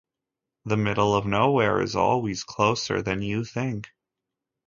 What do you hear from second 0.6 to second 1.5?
The middle of